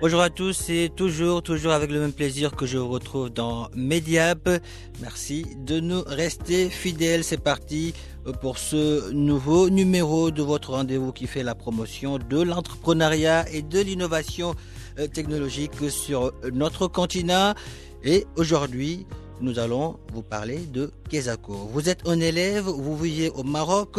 [0.00, 3.68] Bonjour à tous, c'est toujours, toujours avec le même plaisir que je vous retrouve dans
[3.74, 4.48] Mediap.
[5.00, 7.24] Merci de nous rester fidèles.
[7.24, 7.94] C'est parti
[8.40, 13.80] pour ce nouveau numéro de votre rendez-vous qui fait la promotion de l'entrepreneuriat et de
[13.80, 14.54] l'innovation
[15.00, 17.54] euh, technologique sur notre continent.
[18.04, 19.04] Et aujourd'hui,
[19.40, 21.70] nous allons vous parler de Kezako.
[21.72, 23.98] Vous êtes un élève, vous vivez au Maroc.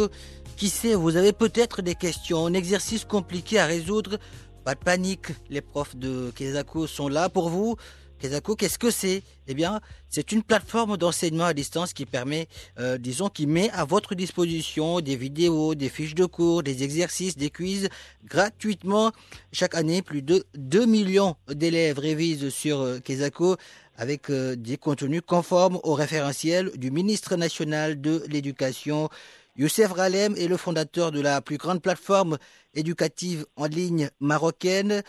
[0.56, 4.18] Qui sait, vous avez peut-être des questions, un exercice compliqué à résoudre
[4.64, 7.76] pas de panique, les profs de Kezako sont là pour vous.
[8.20, 9.22] Kezako, qu'est-ce que c'est?
[9.46, 9.80] Eh bien,
[10.10, 15.00] c'est une plateforme d'enseignement à distance qui permet, euh, disons, qui met à votre disposition
[15.00, 17.88] des vidéos, des fiches de cours, des exercices, des quiz
[18.26, 19.12] gratuitement.
[19.52, 23.56] Chaque année, plus de 2 millions d'élèves révisent sur euh, Kezako
[23.96, 29.08] avec euh, des contenus conformes au référentiel du ministre national de l'Éducation.
[29.56, 32.38] Youssef Ralem est le fondateur de la plus grande plateforme
[32.74, 35.02] éducative en ligne marocaine.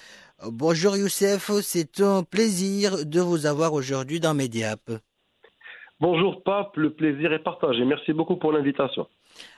[0.45, 4.79] Bonjour Youssef, c'est un plaisir de vous avoir aujourd'hui dans Mediap.
[5.99, 7.85] Bonjour Pape, le plaisir est partagé.
[7.85, 9.05] Merci beaucoup pour l'invitation.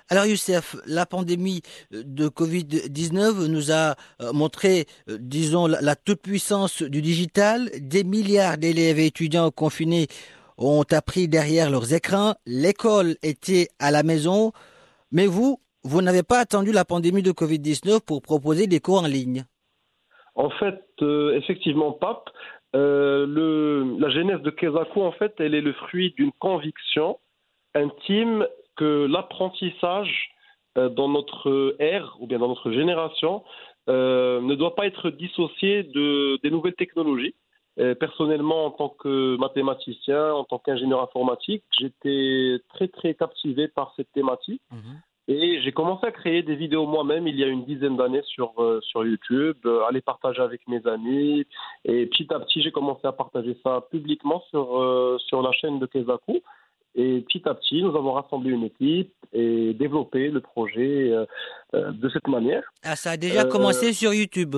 [0.10, 7.02] Alors Youssef, la pandémie de Covid-19 nous a euh, montré, euh, disons, la toute-puissance du
[7.02, 7.70] digital.
[7.80, 10.08] Des milliards d'élèves et étudiants confinés
[10.58, 12.36] ont appris derrière leurs écrans.
[12.46, 14.52] L'école était à la maison.
[15.14, 19.08] Mais vous, vous n'avez pas attendu la pandémie de Covid-19 pour proposer des cours en
[19.08, 19.46] ligne.
[20.36, 22.32] En fait, euh, effectivement, Pape,
[22.76, 27.20] euh, la genèse de Kezako, en fait, elle est le fruit d'une conviction
[27.76, 30.32] intime que l'apprentissage
[30.80, 33.44] euh, dans notre ère ou bien dans notre génération
[33.88, 37.36] ne doit pas être dissocié de, des nouvelles technologies.
[37.80, 43.94] Euh, personnellement, en tant que mathématicien, en tant qu'ingénieur informatique, j'étais très très captivé par
[43.96, 44.62] cette thématique.
[44.72, 45.02] Mhm.
[45.28, 48.54] Et j'ai commencé à créer des vidéos moi-même il y a une dizaine d'années sur,
[48.62, 51.46] euh, sur YouTube, euh, à les partager avec mes amis.
[51.86, 55.80] Et petit à petit, j'ai commencé à partager ça publiquement sur, euh, sur la chaîne
[55.80, 56.42] de Kezaku.
[56.96, 61.12] Et petit à petit, nous avons rassemblé une équipe et développé le projet
[61.74, 62.62] de cette manière.
[62.84, 64.58] Ah, ça a déjà commencé sur YouTube.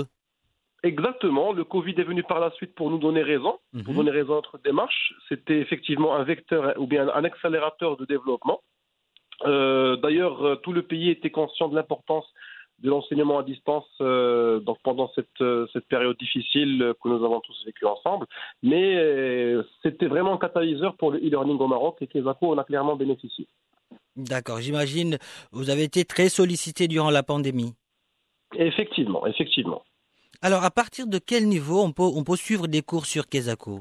[0.86, 3.54] Exactement, le Covid est venu par la suite pour nous donner raison,
[3.84, 3.98] pour Mhm.
[3.98, 5.14] donner raison à notre démarche.
[5.28, 8.60] C'était effectivement un vecteur ou bien un accélérateur de développement.
[9.46, 12.26] Euh, D'ailleurs, euh, tout le pays était conscient de l'importance
[12.80, 17.24] de l'enseignement à distance euh, donc pendant cette, euh, cette période difficile euh, que nous
[17.24, 18.26] avons tous vécu ensemble.
[18.64, 18.86] Mais
[19.82, 23.48] c'était vraiment un catalyseur pour le e-learning au Maroc et Kezako en a clairement bénéficié.
[24.18, 25.18] D'accord, j'imagine,
[25.52, 27.74] vous avez été très sollicité durant la pandémie.
[28.56, 29.84] Effectivement, effectivement.
[30.46, 33.80] Alors, à partir de quel niveau on peut, on peut suivre des cours sur Kezako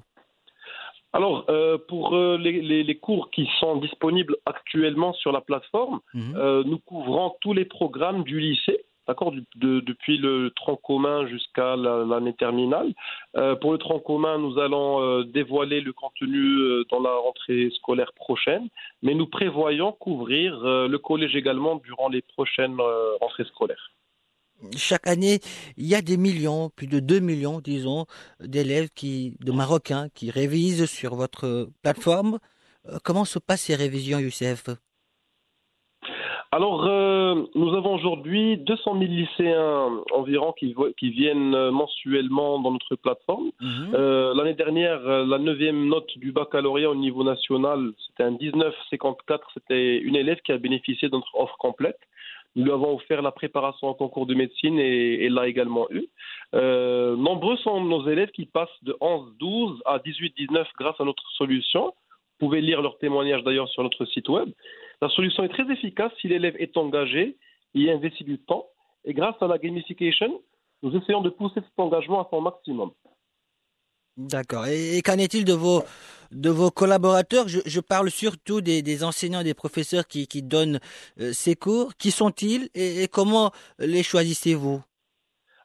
[1.13, 5.99] Alors, euh, pour euh, les, les- les cours qui sont disponibles actuellement sur la plateforme,
[6.15, 6.35] Mhm.
[6.37, 9.33] Euh, nous couvrons tous les programmes du lycée, d'accord,
[9.65, 12.91] de- depuis le tronc commun jusqu'à la- l'année terminale.
[13.37, 17.65] Euh, pour le tronc commun, nous allons euh, dévoiler le contenu euh, dans la rentrée
[17.79, 18.67] scolaire prochaine,
[19.05, 20.51] mais nous prévoyons couvrir
[20.95, 22.79] le collège également durant les prochaines
[23.21, 23.87] rentrées scolaires.
[24.77, 25.41] Chaque année,
[25.77, 28.07] il y a des millions, plus de 2 millions, disons,
[28.41, 32.39] d'élèves qui, de Marocains qui révisent sur votre plateforme.
[32.89, 34.69] Euh, Comment se passent ces révisions, Youssef?
[36.55, 42.71] Alors, euh, nous avons aujourd'hui 200 000 lycéens environ qui, qui viennent euh, mensuellement dans
[42.71, 43.51] notre plateforme.
[43.61, 43.91] Mhm.
[43.93, 49.41] Euh, L'année dernière, la neuvième note du baccalauréat au niveau national, c'était un 19,54.
[49.53, 51.99] C'était une élève qui a bénéficié de notre offre complète.
[52.57, 56.07] Nous lui avons offert la préparation au concours de médecine et, et l'a également eu.
[56.55, 61.87] Euh, nombreux sont nos élèves qui passent de 11-12 à 18-19 grâce à notre solution.
[61.87, 64.51] Vous pouvez lire leurs témoignages d'ailleurs sur notre site web.
[65.03, 67.37] La solution est très efficace si l'élève est engagé,
[67.75, 68.67] y investit du temps.
[69.05, 70.41] Et grâce à la gamification,
[70.83, 72.93] nous essayons de pousser cet engagement à son maximum.
[74.17, 74.67] D'accord.
[74.67, 75.83] Et, et qu'en est-il de vos,
[76.35, 77.47] de vos collaborateurs.
[77.49, 80.81] Je, parle surtout des, enseignants, des professeurs qui, donnent
[81.21, 81.95] euh, ces cours.
[81.97, 84.83] Qui sont-ils et, comment les choisissez-vous?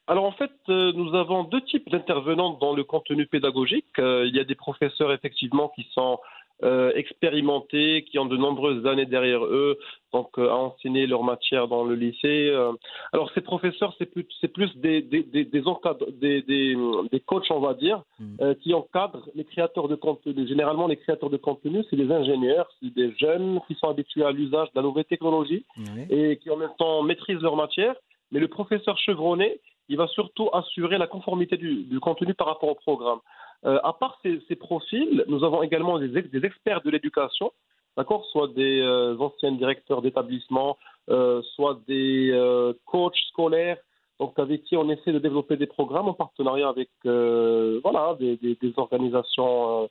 [0.07, 3.86] Alors en fait, euh, nous avons deux types d'intervenants dans le contenu pédagogique.
[3.98, 6.19] il y a des professeurs effectivement qui sont
[6.61, 9.77] euh, expérimentés, qui ont de nombreuses années derrière eux,
[10.11, 12.50] donc euh, à enseigner leur matière dans le lycée.
[12.50, 12.73] Euh.
[13.13, 17.73] Alors ces professeurs, c'est plus, c'est plus des, des, des, des, des, coachs, on va
[17.75, 18.53] dire, hmm.
[18.61, 20.47] qui encadrent les créateurs de contenu.
[20.47, 24.31] Généralement, les créateurs de contenu, c'est des ingénieurs, c'est des jeunes qui sont habitués à
[24.31, 25.63] l'usage de la nouvelle technologie
[26.09, 27.95] et qui en même temps maîtrisent leur matière.
[28.31, 32.69] Mais le professeur chevronné, il va surtout assurer la conformité du, du contenu par rapport
[32.69, 33.19] au programme.
[33.65, 37.51] Euh, à part ces, ces, profils, nous avons également des, des experts de l'éducation,
[37.97, 40.77] d'accord, soit des euh, anciens directeurs d'établissement,
[41.09, 43.77] euh, soit des euh, coachs scolaires,
[44.19, 48.56] donc avec qui on essaie de développer des programmes en partenariat avec voilà des, des,
[48.61, 49.89] des organisations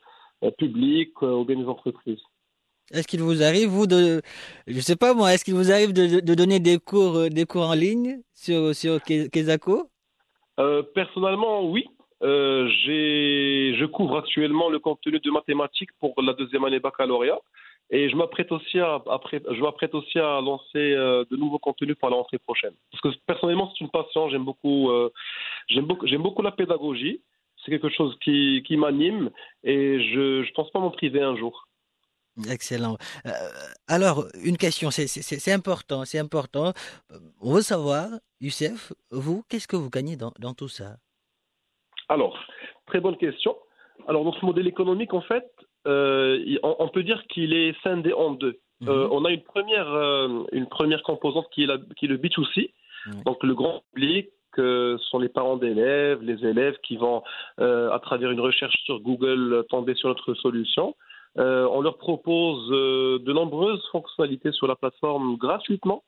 [0.58, 2.20] publiques ou des entreprises.
[2.92, 4.22] Est-ce qu'il vous arrive, vous, de,
[4.66, 7.68] je sais pas moi, est-ce qu'il vous arrive de, de, donner des cours, des cours
[7.68, 9.90] en ligne sur, sur Kezako
[10.58, 11.86] euh, Personnellement, oui.
[12.22, 17.40] Euh, je couvre actuellement le contenu de mathématiques pour la deuxième année baccalauréat.
[17.90, 19.02] Et je m'apprête aussi à,
[19.50, 22.74] je m'apprête aussi à lancer euh, de nouveaux contenus pour la rentrée prochaine.
[22.90, 24.28] Parce que personnellement, c'est une passion.
[24.28, 25.10] J'aime beaucoup, euh,
[25.68, 27.22] j'aime beaucoup, j'aime beaucoup la pédagogie.
[27.64, 29.30] C'est quelque chose qui, qui m'anime
[29.64, 31.66] et je ne pense pas m'en priver un jour.
[32.48, 32.96] Excellent.
[33.88, 36.72] Alors, une question, c'est important, c'est important.
[37.40, 38.10] On veut savoir,
[38.40, 40.98] Youssef, vous, qu'est-ce que vous gagnez dans, dans tout ça?
[42.08, 42.38] Alors,
[42.86, 43.56] très bonne question.
[44.06, 45.50] Alors, notre modèle économique, en fait,
[45.86, 48.58] euh, on, peut dire qu'il est scindé en deux.
[48.86, 49.12] Euh, mhm.
[49.12, 52.72] on a une première, euh, une première composante qui est, la, qui est le B2C,
[53.24, 57.22] donc le grand public, sont les parents d'élèves, les élèves qui vont,
[57.58, 60.96] à travers une recherche sur Google, tomber sur notre solution.
[61.36, 66.02] on leur propose de nombreuses fonctionnalités sur la plateforme gratuitement.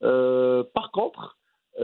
[0.00, 1.38] par contre,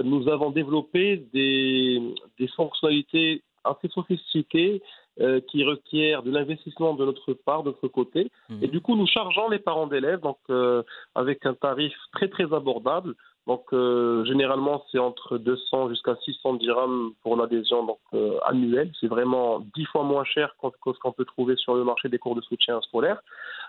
[0.04, 2.02] nous avons développé des,
[2.38, 4.82] des fonctionnalités assez sophistiqué
[5.20, 8.30] euh, qui requiert de l'investissement de notre part, de notre côté.
[8.48, 8.58] Mhm.
[8.62, 10.82] Et du coup, nous chargeons les parents d'élèves donc euh,
[11.14, 13.14] avec un tarif très très abordable.
[13.46, 17.98] Donc euh, généralement, c'est entre 200 jusqu'à 600 dirhams pour l'adhésion donc
[18.44, 18.92] annuelle.
[18.98, 22.18] C'est vraiment dix fois moins cher que ce qu'on peut trouver sur le marché des
[22.18, 23.20] cours de soutien scolaire.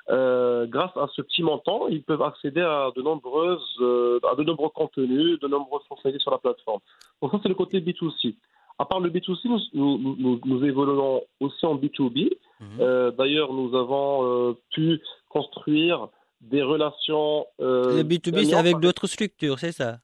[0.07, 3.77] grâce à ce petit montant, ils peuvent accéder à de nombreuses,
[4.31, 6.79] à de nombreux contenus, de nombreuses fonctionnalités sur la plateforme.
[7.21, 8.35] Donc ça, c'est le côté B2C.
[8.81, 9.41] À part le B2C,
[9.75, 12.31] nous, évoluons aussi en B2B.
[12.59, 12.67] Mhm.
[12.79, 14.99] Euh, d'ailleurs, nous avons euh, pu
[15.29, 16.07] construire
[16.41, 17.45] des relations.
[17.59, 19.99] Euh, le B2B, c'est avec d'autres structures, c'est ça?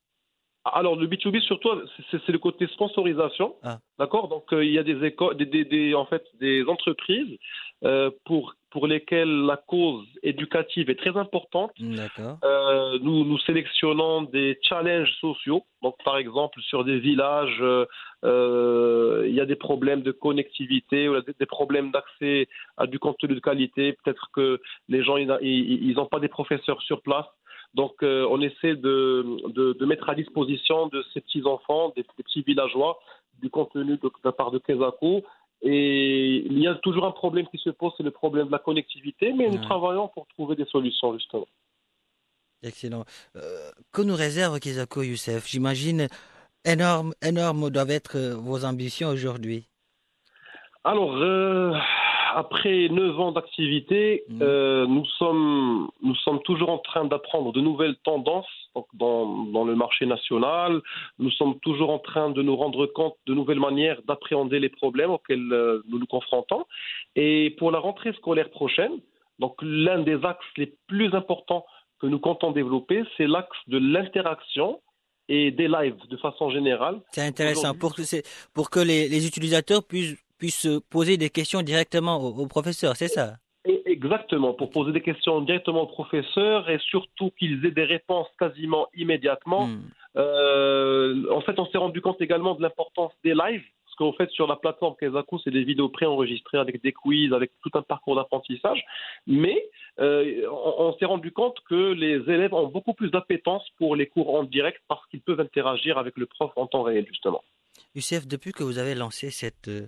[0.74, 1.70] Alors, le B2B, surtout,
[2.12, 3.56] c'est le côté sponsorisation.
[3.64, 3.80] Ah.
[4.00, 4.28] D'accord?
[4.28, 7.38] Donc, il y a des écoles, des, en fait, des entreprises
[8.26, 11.72] pour pour lesquels la cause éducative est très importante.
[12.44, 15.64] Euh, nous, nous sélectionnons des challenges sociaux.
[15.82, 17.64] Donc, par exemple, sur des villages,
[18.24, 22.48] euh, il y a des problèmes de connectivité ou des problèmes d'accès
[22.78, 23.94] à du contenu de qualité.
[23.94, 27.26] Peut-être que les gens, ils n'ont pas des professeurs sur place.
[27.74, 32.42] Donc, euh, on essaie de, de, de, mettre à disposition de ces petits-enfants, des, petits
[32.42, 33.00] villageois,
[33.42, 35.24] du contenu de, de la part de Kesako
[35.62, 38.60] et il y a toujours un problème qui se pose, c'est le problème de la
[38.60, 41.48] connectivité, mais nous travaillons pour trouver des solutions, justement.
[42.64, 43.06] Excellent.
[43.36, 45.48] Euh, que nous réserve Kizako Youssef?
[45.48, 46.08] J'imagine
[46.64, 49.68] énorme, énorme doivent être vos ambitions aujourd'hui.
[50.88, 51.74] Alors, euh,
[52.34, 54.40] après neuf ans d'activité, mm.
[54.42, 58.48] euh, nous, sommes, nous sommes toujours en train d'apprendre de nouvelles tendances
[58.94, 60.82] dans, dans, le marché national.
[61.20, 65.12] Nous sommes toujours en train de nous rendre compte de nouvelles manières d'appréhender les problèmes
[65.12, 66.64] auxquels euh, nous nous confrontons.
[67.18, 68.94] Et pour la rentrée scolaire prochaine,
[69.40, 71.66] donc l'un des axes les plus importants
[72.00, 74.80] que nous comptons développer, c'est l'axe de l'interaction
[75.28, 77.02] et des lives de façon générale.
[77.12, 78.04] C'est intéressant pour que,
[78.54, 83.36] pour que les, les utilisateurs puissent puissent poser des questions directement au, professeur, c'est ça?
[83.86, 88.88] Exactement, pour poser des questions directement au professeur et surtout qu'ils aient des réponses quasiment
[88.96, 89.68] immédiatement.
[89.68, 89.82] Hmm.
[90.18, 94.30] Euh, en fait, on s'est rendu compte également de l'importance des lives, parce qu'en fait,
[94.32, 98.16] sur la plateforme Kezaku, c'est des vidéos préenregistrées avec des quiz, avec tout un parcours
[98.16, 98.84] d'apprentissage.
[99.26, 104.08] Mais euh, on, s'est rendu compte que les élèves ont beaucoup plus d'appétence pour les
[104.08, 107.44] cours en direct parce qu'ils peuvent interagir avec le prof en temps réel, justement.
[107.96, 109.88] Youssef, depuis que vous avez lancé cette euh,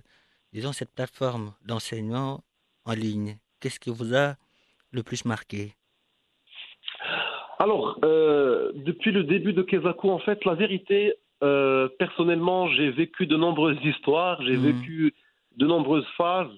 [0.52, 2.42] disons, cette plateforme d'enseignement
[2.84, 4.36] en ligne Qu'est-ce qui vous a
[4.90, 5.74] le plus marqué?
[7.58, 13.26] Alors, euh, depuis le début de Kezaku, en fait, la vérité, euh, personnellement, j'ai vécu
[13.26, 14.72] de nombreuses histoires, j'ai hmm.
[14.72, 15.14] vécu
[15.56, 16.50] de nombreuses phases.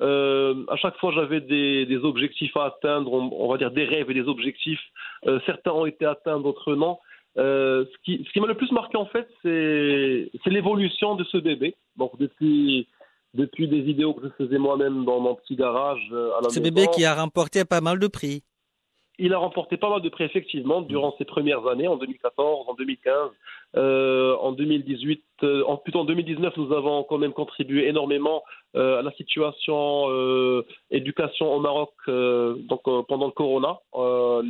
[0.00, 4.28] à chaque fois, j'avais des, objectifs à atteindre, on, va dire des rêves et des
[4.28, 4.84] objectifs.
[5.46, 6.98] certains ont été atteints, d'autres non.
[7.36, 11.74] ce qui, ce qui m'a le plus marqué, en fait, c'est l'évolution de ce bébé.
[11.96, 12.86] Donc, depuis,
[13.34, 16.86] depuis des vidéos que je faisais moi-même dans mon petit garage à la Ce bébé
[16.94, 18.42] qui a remporté pas mal de prix.
[19.22, 22.74] Il a remporté pas mal de prix, effectivement, durant ses premières années, en 2014, en
[22.74, 23.30] 2015.
[23.76, 28.42] Euh, en 2018, euh, en, plutôt en 2019, nous avons quand même contribué énormément
[28.76, 30.08] euh, à la situation
[30.90, 33.78] éducation au Maroc donc, pendant le Corona.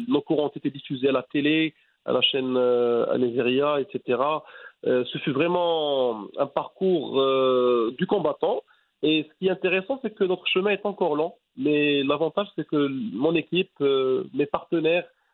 [0.09, 4.19] nos cours ont été diffusés à la télé, à la chaîne Alésia, etc.
[4.85, 7.21] ce fut vraiment un parcours
[7.99, 8.63] du combattant.
[9.03, 11.35] Et ce qui est intéressant, c'est que notre chemin est encore long.
[11.57, 15.07] Mais l'avantage, c'est que mon équipe, mes partenaires,